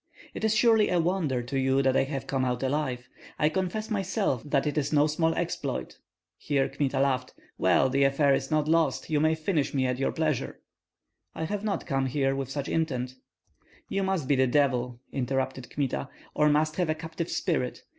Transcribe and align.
"It 0.33 0.43
is 0.43 0.55
surely 0.55 0.89
a 0.89 0.99
wonder 0.99 1.43
to 1.43 1.59
you 1.59 1.83
that 1.83 1.95
I 1.95 2.05
have 2.05 2.25
come 2.25 2.43
out 2.43 2.63
alive. 2.63 3.07
I 3.37 3.49
confess 3.49 3.91
myself 3.91 4.41
that 4.43 4.65
it 4.65 4.75
is 4.75 4.91
no 4.91 5.05
small 5.05 5.35
exploit." 5.35 5.99
Here 6.39 6.67
Kmita 6.67 6.99
laughed. 6.99 7.35
"Well, 7.59 7.87
the 7.87 8.05
affair 8.05 8.33
is 8.33 8.49
not 8.49 8.67
lost. 8.67 9.11
You 9.11 9.19
may 9.19 9.35
finish 9.35 9.75
me 9.75 9.85
at 9.85 9.99
your 9.99 10.11
pleasure." 10.11 10.59
"I 11.35 11.43
have 11.43 11.63
not 11.63 11.85
come 11.85 12.09
with 12.35 12.49
such 12.49 12.67
intent" 12.67 13.13
"You 13.89 14.01
must 14.01 14.27
be 14.27 14.33
the 14.35 14.47
devil," 14.47 14.99
interrupted 15.11 15.69
Kmita, 15.69 16.09
"or 16.33 16.49
must 16.49 16.77
have 16.77 16.89
a 16.89 16.95
captive 16.95 17.29
spirit. 17.29 17.83